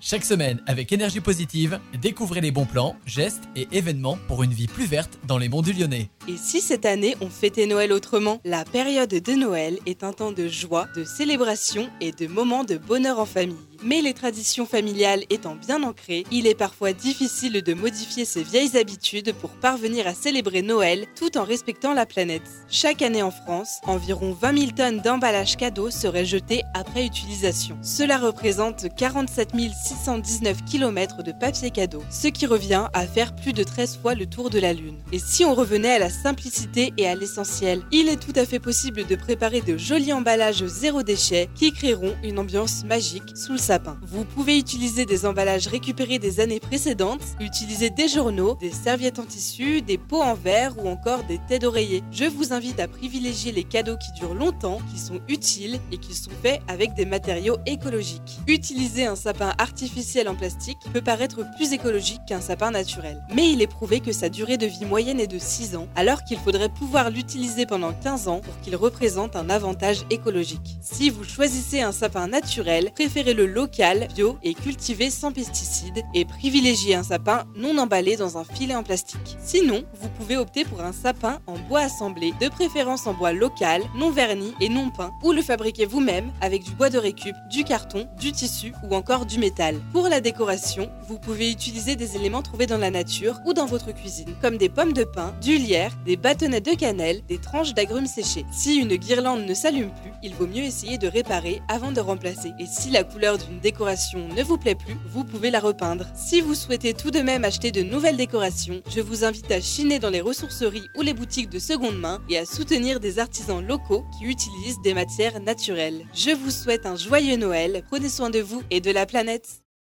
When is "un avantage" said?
69.36-70.04